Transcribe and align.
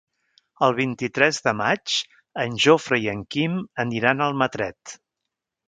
El 0.67 0.71
vint-i-tres 0.77 1.39
de 1.47 1.53
maig 1.59 1.99
en 2.45 2.57
Jofre 2.65 3.01
i 3.05 3.07
en 3.15 3.23
Quim 3.37 3.61
aniran 3.87 4.25
a 4.27 4.33
Almatret. 4.33 4.99